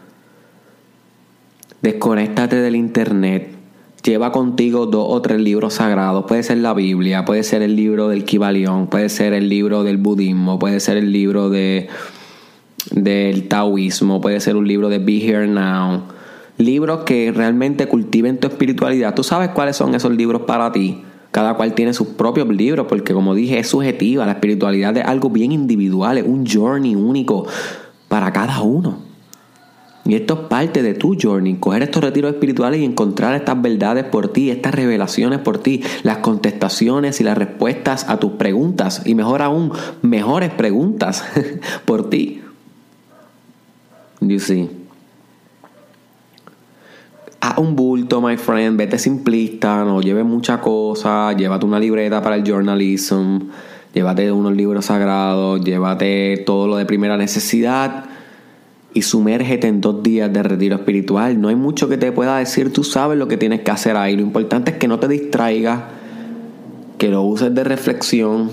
Desconéctate 1.82 2.56
del 2.56 2.76
internet 2.76 3.57
Lleva 4.04 4.30
contigo 4.30 4.86
dos 4.86 5.06
o 5.08 5.20
tres 5.22 5.40
libros 5.40 5.74
sagrados. 5.74 6.24
Puede 6.26 6.42
ser 6.42 6.58
la 6.58 6.72
Biblia, 6.72 7.24
puede 7.24 7.42
ser 7.42 7.62
el 7.62 7.74
libro 7.74 8.08
del 8.08 8.24
Kibalión, 8.24 8.86
puede 8.86 9.08
ser 9.08 9.32
el 9.32 9.48
libro 9.48 9.82
del 9.82 9.96
budismo, 9.96 10.58
puede 10.58 10.80
ser 10.80 10.96
el 10.96 11.12
libro 11.12 11.50
de, 11.50 11.88
del 12.92 13.48
taoísmo, 13.48 14.20
puede 14.20 14.40
ser 14.40 14.56
un 14.56 14.68
libro 14.68 14.88
de 14.88 14.98
Be 14.98 15.18
Here 15.18 15.48
Now. 15.48 16.04
Libros 16.58 17.04
que 17.04 17.32
realmente 17.32 17.86
cultiven 17.86 18.38
tu 18.38 18.46
espiritualidad. 18.46 19.14
Tú 19.14 19.24
sabes 19.24 19.50
cuáles 19.50 19.76
son 19.76 19.94
esos 19.94 20.12
libros 20.12 20.42
para 20.42 20.70
ti. 20.72 21.02
Cada 21.30 21.54
cual 21.54 21.74
tiene 21.74 21.92
sus 21.92 22.08
propios 22.08 22.48
libros, 22.48 22.86
porque 22.88 23.12
como 23.12 23.34
dije, 23.34 23.58
es 23.58 23.68
subjetiva. 23.68 24.24
La 24.24 24.32
espiritualidad 24.32 24.96
es 24.96 25.04
algo 25.04 25.28
bien 25.28 25.52
individual, 25.52 26.18
es 26.18 26.24
un 26.26 26.46
journey 26.46 26.94
único 26.94 27.46
para 28.08 28.32
cada 28.32 28.62
uno. 28.62 29.07
Y 30.08 30.14
esto 30.14 30.32
es 30.32 30.40
parte 30.48 30.82
de 30.82 30.94
tu 30.94 31.18
journey, 31.20 31.56
coger 31.56 31.82
estos 31.82 32.02
retiros 32.02 32.32
espirituales 32.32 32.80
y 32.80 32.84
encontrar 32.86 33.34
estas 33.34 33.60
verdades 33.60 34.04
por 34.04 34.28
ti, 34.28 34.50
estas 34.50 34.74
revelaciones 34.74 35.38
por 35.40 35.58
ti, 35.58 35.82
las 36.02 36.18
contestaciones 36.18 37.20
y 37.20 37.24
las 37.24 37.36
respuestas 37.36 38.08
a 38.08 38.16
tus 38.16 38.32
preguntas 38.32 39.02
y 39.04 39.14
mejor 39.14 39.42
aún, 39.42 39.70
mejores 40.00 40.50
preguntas 40.50 41.22
por 41.84 42.08
ti. 42.08 42.40
You 44.22 44.40
see. 44.40 44.70
Haz 47.40 47.58
un 47.58 47.76
bulto, 47.76 48.22
my 48.22 48.38
friend, 48.38 48.78
vete 48.78 48.98
simplista, 48.98 49.84
no 49.84 50.00
lleves 50.00 50.24
mucha 50.24 50.58
cosa, 50.58 51.34
llévate 51.34 51.66
una 51.66 51.78
libreta 51.78 52.22
para 52.22 52.36
el 52.36 52.44
journalism, 52.44 53.40
llévate 53.92 54.32
unos 54.32 54.56
libros 54.56 54.86
sagrados, 54.86 55.62
llévate 55.62 56.38
todo 56.46 56.66
lo 56.66 56.76
de 56.76 56.86
primera 56.86 57.18
necesidad 57.18 58.07
y 58.94 59.02
sumérgete 59.02 59.68
en 59.68 59.80
dos 59.80 60.02
días 60.02 60.32
de 60.32 60.42
retiro 60.42 60.76
espiritual. 60.76 61.40
No 61.40 61.48
hay 61.48 61.56
mucho 61.56 61.88
que 61.88 61.98
te 61.98 62.12
pueda 62.12 62.38
decir, 62.38 62.72
tú 62.72 62.84
sabes 62.84 63.18
lo 63.18 63.28
que 63.28 63.36
tienes 63.36 63.60
que 63.60 63.70
hacer 63.70 63.96
ahí. 63.96 64.16
Lo 64.16 64.22
importante 64.22 64.72
es 64.72 64.76
que 64.78 64.88
no 64.88 64.98
te 64.98 65.08
distraigas, 65.08 65.82
que 66.96 67.08
lo 67.08 67.22
uses 67.22 67.54
de 67.54 67.64
reflexión, 67.64 68.50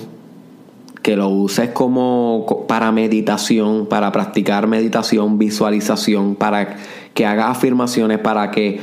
que 1.02 1.16
lo 1.16 1.30
uses 1.30 1.70
como 1.70 2.66
para 2.68 2.92
meditación, 2.92 3.88
para 3.88 4.12
practicar 4.12 4.68
meditación, 4.68 5.38
visualización, 5.38 6.36
para 6.36 6.78
que 7.14 7.26
hagas 7.26 7.58
afirmaciones, 7.58 8.20
para 8.20 8.52
que 8.52 8.80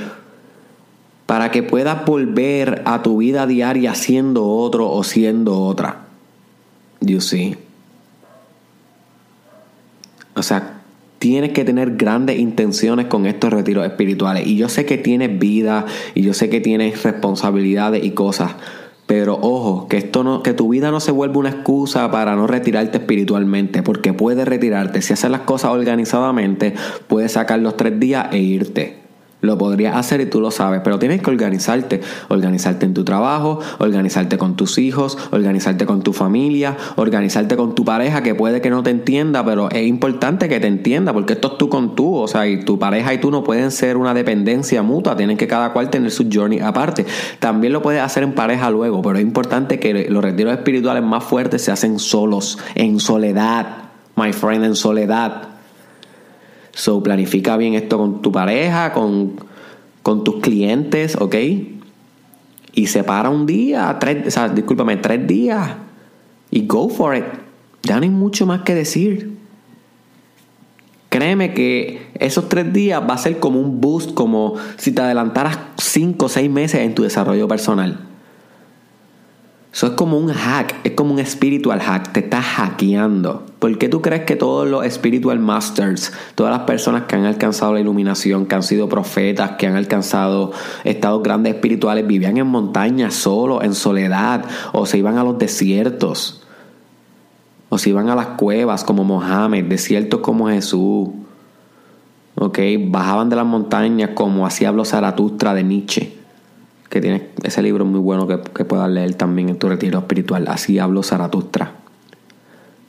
para 1.26 1.50
que 1.50 1.62
puedas 1.62 2.04
volver 2.04 2.82
a 2.84 3.02
tu 3.02 3.18
vida 3.18 3.46
diaria 3.46 3.94
siendo 3.94 4.46
otro 4.46 4.90
o 4.90 5.02
siendo 5.02 5.58
otra. 5.60 6.02
You 7.00 7.20
see. 7.20 7.56
O 10.34 10.42
sea, 10.42 10.81
tienes 11.22 11.52
que 11.52 11.64
tener 11.64 11.94
grandes 11.94 12.40
intenciones 12.40 13.06
con 13.06 13.26
estos 13.26 13.52
retiros 13.52 13.86
espirituales. 13.86 14.44
Y 14.44 14.56
yo 14.56 14.68
sé 14.68 14.84
que 14.86 14.98
tienes 14.98 15.38
vida 15.38 15.86
y 16.16 16.22
yo 16.22 16.34
sé 16.34 16.50
que 16.50 16.60
tienes 16.60 17.00
responsabilidades 17.04 18.02
y 18.02 18.10
cosas. 18.10 18.56
Pero 19.06 19.38
ojo, 19.40 19.86
que 19.86 19.98
esto 19.98 20.24
no, 20.24 20.42
que 20.42 20.52
tu 20.52 20.70
vida 20.70 20.90
no 20.90 20.98
se 20.98 21.12
vuelva 21.12 21.38
una 21.38 21.50
excusa 21.50 22.10
para 22.10 22.34
no 22.34 22.48
retirarte 22.48 22.98
espiritualmente, 22.98 23.84
porque 23.84 24.12
puedes 24.12 24.48
retirarte. 24.48 25.00
Si 25.00 25.12
haces 25.12 25.30
las 25.30 25.42
cosas 25.42 25.70
organizadamente, 25.70 26.74
puedes 27.06 27.30
sacar 27.30 27.60
los 27.60 27.76
tres 27.76 28.00
días 28.00 28.26
e 28.32 28.38
irte. 28.38 29.01
Lo 29.42 29.58
podrías 29.58 29.96
hacer 29.96 30.20
y 30.20 30.26
tú 30.26 30.40
lo 30.40 30.52
sabes, 30.52 30.82
pero 30.84 31.00
tienes 31.00 31.20
que 31.20 31.28
organizarte. 31.28 32.00
Organizarte 32.28 32.86
en 32.86 32.94
tu 32.94 33.04
trabajo, 33.04 33.58
organizarte 33.78 34.38
con 34.38 34.54
tus 34.54 34.78
hijos, 34.78 35.18
organizarte 35.32 35.84
con 35.84 36.02
tu 36.02 36.12
familia, 36.12 36.76
organizarte 36.94 37.56
con 37.56 37.74
tu 37.74 37.84
pareja 37.84 38.22
que 38.22 38.36
puede 38.36 38.60
que 38.60 38.70
no 38.70 38.84
te 38.84 38.90
entienda, 38.90 39.44
pero 39.44 39.68
es 39.68 39.84
importante 39.84 40.48
que 40.48 40.60
te 40.60 40.68
entienda 40.68 41.12
porque 41.12 41.32
esto 41.32 41.48
es 41.52 41.58
tú 41.58 41.68
con 41.68 41.96
tú. 41.96 42.14
O 42.14 42.28
sea, 42.28 42.46
y 42.46 42.64
tu 42.64 42.78
pareja 42.78 43.12
y 43.14 43.18
tú 43.18 43.32
no 43.32 43.42
pueden 43.42 43.72
ser 43.72 43.96
una 43.96 44.14
dependencia 44.14 44.84
mutua, 44.84 45.16
tienen 45.16 45.36
que 45.36 45.48
cada 45.48 45.72
cual 45.72 45.90
tener 45.90 46.12
su 46.12 46.28
journey 46.32 46.60
aparte. 46.60 47.04
También 47.40 47.72
lo 47.72 47.82
puedes 47.82 48.00
hacer 48.00 48.22
en 48.22 48.34
pareja 48.34 48.70
luego, 48.70 49.02
pero 49.02 49.18
es 49.18 49.24
importante 49.24 49.80
que 49.80 50.08
los 50.08 50.22
retiros 50.22 50.52
espirituales 50.52 51.02
más 51.02 51.24
fuertes 51.24 51.62
se 51.62 51.72
hacen 51.72 51.98
solos, 51.98 52.60
en 52.76 53.00
soledad, 53.00 53.90
my 54.14 54.32
friend, 54.32 54.64
en 54.64 54.76
soledad. 54.76 55.51
So, 56.74 57.02
planifica 57.02 57.56
bien 57.56 57.74
esto 57.74 57.98
con 57.98 58.22
tu 58.22 58.32
pareja, 58.32 58.92
con, 58.92 59.36
tus 60.24 60.36
clientes, 60.40 61.16
¿ok? 61.20 61.36
Y 62.74 62.86
separa 62.86 63.28
un 63.28 63.46
día, 63.46 63.96
tres, 64.00 64.26
o 64.26 64.30
sea, 64.30 64.48
discúlpame, 64.48 64.96
tres 64.96 65.26
días 65.26 65.72
y 66.50 66.66
go 66.66 66.88
for 66.88 67.16
it. 67.16 67.24
Ya 67.82 67.96
no 67.96 68.02
hay 68.02 68.10
mucho 68.10 68.46
más 68.46 68.62
que 68.62 68.74
decir. 68.74 69.36
Créeme 71.08 71.52
que 71.52 72.06
esos 72.18 72.48
tres 72.48 72.72
días 72.72 73.02
va 73.02 73.14
a 73.14 73.18
ser 73.18 73.38
como 73.38 73.60
un 73.60 73.80
boost, 73.80 74.14
como 74.14 74.54
si 74.78 74.92
te 74.92 75.02
adelantaras 75.02 75.58
cinco 75.76 76.26
o 76.26 76.28
seis 76.30 76.50
meses 76.50 76.80
en 76.80 76.94
tu 76.94 77.02
desarrollo 77.02 77.46
personal. 77.48 78.11
Eso 79.72 79.86
es 79.86 79.92
como 79.94 80.18
un 80.18 80.28
hack, 80.28 80.74
es 80.84 80.92
como 80.92 81.14
un 81.14 81.24
spiritual 81.24 81.80
hack, 81.80 82.12
te 82.12 82.20
estás 82.20 82.44
hackeando. 82.44 83.46
¿Por 83.58 83.78
qué 83.78 83.88
tú 83.88 84.02
crees 84.02 84.24
que 84.24 84.36
todos 84.36 84.68
los 84.68 84.84
spiritual 84.84 85.38
masters, 85.38 86.12
todas 86.34 86.52
las 86.52 86.66
personas 86.66 87.04
que 87.04 87.16
han 87.16 87.24
alcanzado 87.24 87.72
la 87.72 87.80
iluminación, 87.80 88.44
que 88.44 88.54
han 88.54 88.62
sido 88.62 88.90
profetas, 88.90 89.52
que 89.52 89.66
han 89.66 89.76
alcanzado 89.76 90.52
estados 90.84 91.22
grandes 91.22 91.54
espirituales, 91.54 92.06
vivían 92.06 92.36
en 92.36 92.48
montañas 92.48 93.14
solo, 93.14 93.62
en 93.62 93.72
soledad, 93.72 94.44
o 94.74 94.84
se 94.84 94.98
iban 94.98 95.16
a 95.16 95.24
los 95.24 95.38
desiertos, 95.38 96.42
o 97.70 97.78
se 97.78 97.88
iban 97.88 98.10
a 98.10 98.14
las 98.14 98.26
cuevas 98.26 98.84
como 98.84 99.04
Mohammed, 99.04 99.64
desiertos 99.64 100.20
como 100.20 100.50
Jesús? 100.50 101.08
¿Ok? 102.34 102.58
Bajaban 102.88 103.30
de 103.30 103.36
las 103.36 103.46
montañas 103.46 104.10
como 104.14 104.44
hacía 104.44 104.68
Hablo 104.68 104.84
Zaratustra 104.84 105.54
de 105.54 105.64
Nietzsche 105.64 106.21
que 106.92 107.00
tiene 107.00 107.30
ese 107.42 107.62
libro 107.62 107.86
muy 107.86 108.00
bueno 108.00 108.26
que, 108.28 108.38
que 108.54 108.66
puedas 108.66 108.90
leer 108.90 109.14
también 109.14 109.48
en 109.48 109.58
tu 109.58 109.66
retiro 109.66 109.98
espiritual. 110.00 110.46
Así 110.46 110.78
hablo 110.78 111.02
Zaratustra. 111.02 111.72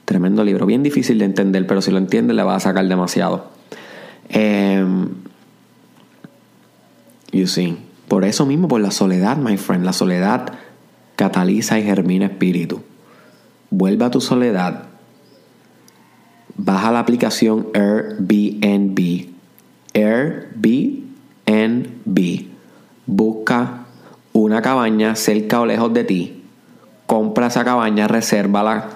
Tremendo 0.04 0.44
libro, 0.44 0.66
bien 0.66 0.84
difícil 0.84 1.20
de 1.20 1.24
entender, 1.24 1.66
pero 1.66 1.82
si 1.82 1.90
lo 1.90 2.00
entiendes 2.00 2.36
le 2.36 2.44
vas 2.44 2.58
a 2.58 2.70
sacar 2.70 2.86
demasiado. 2.86 3.48
Eh, 4.28 4.86
you 7.32 7.48
see. 7.48 7.78
Por 8.10 8.26
eso 8.26 8.46
mismo, 8.46 8.68
por 8.68 8.82
la 8.82 8.92
soledad, 8.92 9.38
my 9.38 9.56
friend. 9.56 9.86
La 9.86 9.94
soledad 9.94 10.52
cataliza 11.16 11.80
y 11.80 11.84
germina 11.84 12.26
espíritu. 12.26 12.82
Vuelve 13.70 14.04
a 14.04 14.12
tu 14.12 14.20
soledad. 14.20 14.88
Baja 16.58 16.92
la 16.92 17.00
aplicación 17.00 17.70
Airbnb. 17.74 19.28
Airbnb. 19.94 21.08
Busca 23.06 23.83
una 24.34 24.64
cabaña 24.64 25.16
cerca 25.16 25.62
o 25.62 25.66
lejos 25.66 25.94
de 25.94 26.04
ti. 26.04 26.44
Compra 27.06 27.48
esa 27.48 27.64
cabaña, 27.64 28.08
resérvala 28.08 28.90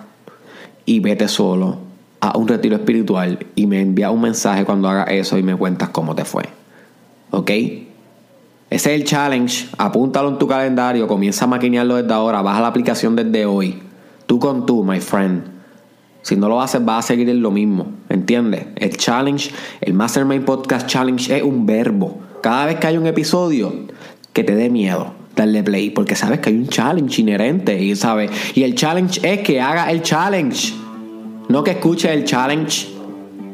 y 0.86 1.00
vete 1.00 1.28
solo 1.28 1.78
a 2.20 2.36
un 2.38 2.48
retiro 2.48 2.76
espiritual 2.76 3.46
y 3.54 3.68
me 3.68 3.80
envía 3.80 4.10
un 4.10 4.22
mensaje 4.22 4.66
cuando 4.66 4.90
haga 4.90 5.04
eso 5.04 5.38
y 5.38 5.44
me 5.44 5.56
cuentas 5.56 5.90
cómo 5.90 6.16
te 6.16 6.26
fue. 6.26 6.44
¿Ok? 7.30 7.50
Ese 7.50 7.86
es 8.70 8.88
el 8.88 9.04
challenge. 9.04 9.70
Apúntalo 9.78 10.30
en 10.30 10.40
tu 10.40 10.48
calendario. 10.48 11.08
Comienza 11.08 11.46
a 11.46 11.48
maquinearlo 11.48 11.96
desde 11.96 12.14
ahora. 12.14 12.42
Baja 12.42 12.60
la 12.60 12.68
aplicación 12.68 13.16
desde 13.16 13.46
hoy. 13.46 13.80
Tú 14.26 14.40
con 14.40 14.66
tú, 14.66 14.84
my 14.84 15.00
friend. 15.00 15.44
Si 16.24 16.36
no 16.36 16.50
lo 16.50 16.60
haces, 16.62 16.84
vas 16.84 17.06
a 17.06 17.08
seguir 17.10 17.30
en 17.30 17.42
lo 17.42 17.52
mismo. 17.52 17.88
¿Entiendes? 18.10 18.66
El 18.76 18.98
challenge, 18.98 19.52
el 19.80 19.94
Mastermind 19.94 20.44
Podcast 20.44 20.88
Challenge 20.88 21.38
es 21.38 21.44
un 21.44 21.66
verbo. 21.66 22.18
Cada 22.42 22.66
vez 22.66 22.80
que 22.80 22.88
hay 22.88 22.98
un 22.98 23.08
episodio, 23.08 23.74
que 24.34 24.44
te 24.44 24.56
dé 24.56 24.70
miedo 24.70 25.17
darle 25.38 25.64
play. 25.64 25.90
Porque 25.92 26.16
sabes 26.16 26.40
que 26.40 26.50
hay 26.50 26.56
un 26.56 26.68
challenge 26.68 27.22
inherente. 27.22 27.82
Y, 27.82 27.96
¿sabes? 27.96 28.30
y 28.54 28.64
el 28.64 28.76
challenge 28.76 29.22
es 29.24 29.40
que 29.40 29.62
haga 29.62 29.90
el 29.92 30.02
challenge. 30.02 30.74
No 31.48 31.64
que 31.64 31.72
escuche 31.72 32.14
el 32.14 32.26
challenge. 32.26 32.90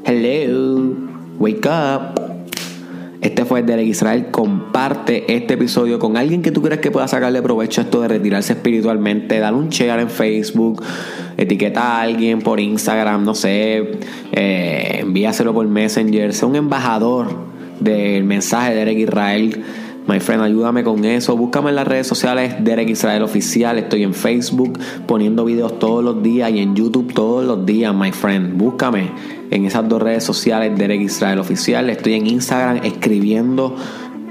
Hello. 0.06 0.96
Wake 1.38 1.68
up. 1.68 2.24
Este 3.24 3.46
fue 3.46 3.64
Derek 3.64 3.88
Israel. 3.88 4.28
Comparte 4.32 5.34
este 5.34 5.54
episodio 5.54 5.98
con 5.98 6.18
alguien 6.18 6.42
que 6.42 6.52
tú 6.52 6.62
crees 6.62 6.82
que 6.82 6.92
pueda 6.92 7.08
sacarle 7.08 7.42
provecho 7.42 7.80
a 7.80 7.86
esto 7.86 8.02
de 8.02 8.10
retirarse 8.10 8.52
espiritualmente. 8.52 9.40
Dale 9.40 9.56
un 9.56 9.70
share 9.70 10.02
en 10.02 10.10
Facebook. 10.10 10.84
Etiqueta 11.38 11.82
a 11.82 12.02
alguien 12.02 12.42
por 12.42 12.60
Instagram. 12.60 13.24
No 13.24 13.34
sé. 13.34 13.92
Eh, 14.34 14.98
envíaselo 15.00 15.54
por 15.54 15.66
Messenger. 15.68 16.34
Sea 16.34 16.50
un 16.50 16.58
embajador 16.58 17.28
del 17.80 18.26
mensaje 18.26 18.72
de 18.72 18.76
Derek 18.76 18.98
Israel. 18.98 19.64
My 20.06 20.20
friend, 20.20 20.44
ayúdame 20.44 20.84
con 20.84 21.06
eso. 21.06 21.38
Búscame 21.38 21.70
en 21.70 21.78
las 21.78 21.88
redes 21.88 22.08
sociales 22.08 22.56
Derek 22.60 22.90
Israel 22.90 23.24
Oficial. 23.24 23.78
Estoy 23.78 24.04
en 24.04 24.14
Facebook 24.14 24.78
poniendo 25.08 25.46
videos 25.46 25.80
todos 25.80 26.04
los 26.04 26.22
días 26.22 26.52
y 26.52 26.60
en 26.60 26.76
YouTube 26.76 27.14
todos 27.14 27.46
los 27.46 27.66
días, 27.66 27.96
my 27.96 28.12
friend. 28.12 28.58
Búscame 28.58 29.12
en 29.50 29.66
esas 29.66 29.88
dos 29.88 30.02
redes 30.02 30.24
sociales 30.24 30.78
Derek 30.78 31.02
Israel 31.02 31.40
Oficial. 31.40 31.90
Estoy 31.90 32.16
en 32.16 32.28
Instagram 32.28 32.82
escribiendo 32.84 33.76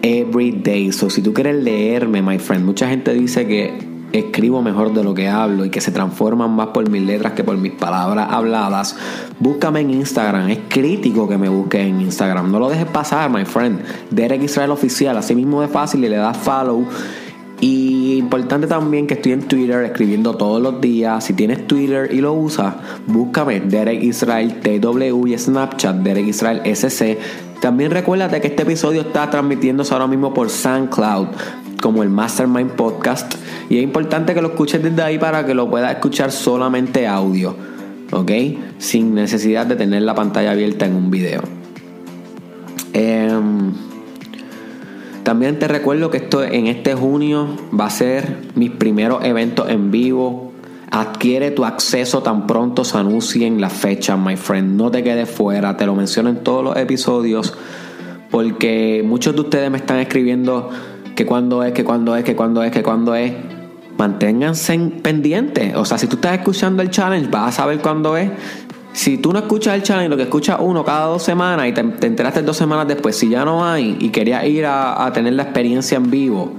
every 0.03 0.51
day. 0.51 0.93
So, 0.93 1.09
si 1.09 1.23
tú 1.23 1.33
quieres 1.33 1.63
leerme, 1.63 2.21
my 2.21 2.39
friend, 2.39 2.65
mucha 2.65 2.89
gente 2.89 3.15
dice 3.15 3.47
que 3.47 3.92
escribo 4.13 4.63
mejor 4.63 4.93
de 4.93 5.05
lo 5.05 5.15
que 5.15 5.29
hablo 5.29 5.65
y 5.65 5.71
que 5.71 5.81
se 5.81 5.93
transforman 5.93 6.51
más 6.51 6.69
por 6.69 6.89
mis 6.89 7.03
letras 7.03 7.33
que 7.33 7.45
por 7.45 7.57
mis 7.57 7.73
palabras 7.73 8.29
habladas, 8.31 8.97
búscame 9.39 9.81
en 9.81 9.91
Instagram. 9.91 10.51
Es 10.51 10.61
crítico 10.69 11.29
que 11.29 11.39
me 11.39 11.49
busques 11.49 11.81
en 11.81 12.01
Instagram. 12.01 12.51
No 12.51 12.59
lo 12.59 12.69
dejes 12.69 12.87
pasar, 12.87 13.31
my 13.31 13.45
friend. 13.45 13.81
Derek 14.11 14.43
Israel 14.43 14.71
Oficial, 14.71 15.17
así 15.17 15.35
mismo 15.35 15.61
de 15.61 15.69
fácil 15.69 16.05
y 16.05 16.09
le 16.09 16.17
das 16.17 16.37
follow. 16.37 16.87
Y 17.63 18.17
importante 18.17 18.67
también 18.67 19.07
que 19.07 19.15
estoy 19.15 19.31
en 19.31 19.43
Twitter 19.43 19.85
escribiendo 19.85 20.35
todos 20.35 20.61
los 20.61 20.81
días. 20.81 21.23
Si 21.23 21.33
tienes 21.33 21.65
Twitter 21.69 22.13
y 22.13 22.21
lo 22.21 22.33
usas, 22.33 22.75
búscame 23.07 23.61
Derek 23.61 24.03
Israel 24.03 24.59
TW 24.61 25.29
y 25.29 25.39
Snapchat 25.39 25.95
Derek 25.99 26.27
Israel 26.27 26.61
SC. 26.65 27.19
También 27.61 27.93
recuérdate 27.93 28.41
que 28.41 28.49
este 28.49 28.65
episodio 28.65 29.03
está 29.03 29.31
transmitiéndose 29.31 29.95
ahora 29.95 30.09
mismo 30.09 30.35
por 30.35 30.51
SoundCloud 30.51 31.29
como 31.81 32.03
el 32.03 32.09
Mastermind 32.09 32.73
Podcast. 32.73 33.37
Y 33.71 33.77
es 33.77 33.85
importante 33.85 34.35
que 34.35 34.43
lo 34.43 34.49
escuches 34.49 34.83
desde 34.83 35.01
ahí 35.01 35.21
para 35.21 35.47
que 35.47 35.55
lo 35.55 35.71
puedas 35.71 35.93
escuchar 35.93 36.33
solamente 36.33 37.07
audio. 37.07 37.55
¿Ok? 38.11 38.33
Sin 38.79 39.15
necesidad 39.15 39.67
de 39.67 39.77
tener 39.77 40.03
la 40.03 40.17
pantalla 40.17 40.51
abierta 40.51 40.87
en 40.87 40.97
un 40.97 41.13
video. 41.13 41.43
Em, 42.93 43.73
también 45.23 45.59
te 45.59 45.69
recuerdo 45.69 46.11
que 46.11 46.17
esto 46.19 46.43
en 46.43 46.67
este 46.67 46.95
junio 46.95 47.49
va 47.79 47.87
a 47.87 47.91
ser 47.91 48.39
mis 48.55 48.71
primeros 48.71 49.25
eventos 49.25 49.69
en 49.69 49.91
vivo. 49.91 50.53
Adquiere 50.91 51.53
tu 51.53 51.65
acceso 51.65 52.23
tan 52.23 52.47
pronto 52.47 52.85
se 52.85 52.99
anuncien 52.99 53.61
las 53.61 53.73
fechas, 53.73 54.19
my 54.19 54.37
friend. 54.37 54.77
No 54.77 54.91
te 54.91 55.03
quedes 55.03 55.31
fuera, 55.31 55.77
te 55.77 55.87
lo 55.87 55.95
menciono 55.95 56.29
en 56.29 56.43
todos 56.43 56.65
los 56.65 56.77
episodios. 56.77 57.55
Porque 58.31 59.03
muchos 59.05 59.35
de 59.35 59.41
ustedes 59.43 59.71
me 59.71 59.79
están 59.79 59.99
escribiendo 59.99 60.71
que 61.15 61.25
cuando 61.25 61.63
es, 61.63 61.73
que 61.73 61.85
cuando 61.85 62.17
es, 62.17 62.25
que 62.25 62.35
cuando 62.35 62.63
es, 62.63 62.73
que 62.73 62.83
cuando 62.83 63.15
es. 63.15 63.33
Manténganse 63.97 64.77
pendientes. 65.03 65.77
O 65.77 65.85
sea, 65.85 65.99
si 65.99 66.09
tú 66.09 66.17
estás 66.17 66.39
escuchando 66.39 66.83
el 66.83 66.91
challenge, 66.91 67.29
vas 67.31 67.49
a 67.49 67.63
saber 67.63 67.79
cuándo 67.79 68.17
es. 68.17 68.31
Si 68.93 69.17
tú 69.17 69.33
no 69.33 69.39
escuchas 69.39 69.75
el 69.75 69.83
challenge, 69.83 70.11
lo 70.11 70.17
que 70.17 70.25
escuchas 70.25 70.59
uno 70.61 70.85
cada 70.85 71.07
dos 71.07 71.23
semanas 71.23 71.67
y 71.67 71.73
te, 71.73 71.81
enteraste 72.07 72.43
dos 72.43 72.57
semanas 72.57 72.87
después, 72.87 73.17
si 73.17 73.29
ya 73.29 73.45
no 73.45 73.65
hay 73.65 73.97
y 74.01 74.11
querías 74.11 74.45
ir 74.45 74.67
a, 74.67 75.11
tener 75.15 75.33
la 75.33 75.45
experiencia 75.45 75.97
en 75.97 76.11
vivo, 76.11 76.53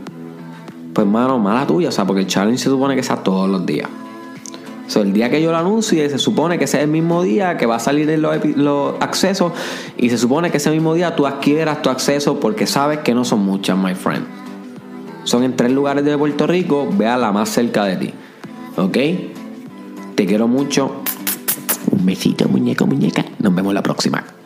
pues 0.93 1.05
mano, 1.05 1.37
mala 1.37 1.67
tuya, 1.67 1.89
o 1.89 1.91
sea, 1.91 2.05
porque 2.05 2.21
el 2.21 2.27
challenge 2.27 2.57
se 2.57 2.69
supone 2.69 2.95
que 2.95 3.03
sea 3.03 3.17
todos 3.17 3.47
los 3.49 3.65
días. 3.65 3.87
O 4.85 4.89
sea, 4.89 5.03
el 5.03 5.13
día 5.13 5.29
que 5.29 5.41
yo 5.41 5.51
lo 5.51 5.57
anuncie, 5.57 6.09
se 6.09 6.17
supone 6.17 6.57
que 6.57 6.67
sea 6.67 6.81
el 6.81 6.89
mismo 6.89 7.23
día 7.23 7.55
que 7.55 7.65
va 7.65 7.75
a 7.75 7.79
salir 7.79 8.07
los, 8.19 8.95
accesos 8.99 9.53
y 9.97 10.09
se 10.09 10.17
supone 10.17 10.49
que 10.49 10.57
ese 10.57 10.71
mismo 10.71 10.93
día 10.93 11.15
tú 11.15 11.25
adquieras 11.25 11.81
tu 11.81 11.89
acceso 11.89 12.39
porque 12.39 12.67
sabes 12.67 12.99
que 12.99 13.13
no 13.13 13.23
son 13.25 13.45
muchas, 13.45 13.77
my 13.77 13.93
friend. 13.93 14.25
Son 15.23 15.43
en 15.43 15.55
tres 15.55 15.71
lugares 15.71 16.03
de 16.03 16.17
Puerto 16.17 16.47
Rico, 16.47 16.89
vea 16.97 17.15
la 17.17 17.31
más 17.31 17.49
cerca 17.49 17.85
de 17.85 17.95
ti. 17.95 18.13
¿Ok? 18.75 18.97
Te 20.15 20.25
quiero 20.25 20.47
mucho. 20.47 21.02
Un 22.03 22.07
besito, 22.07 22.49
muñeco, 22.49 22.85
muñeca. 22.85 23.23
Nos 23.39 23.55
vemos 23.55 23.73
la 23.73 23.81
próxima. 23.81 24.42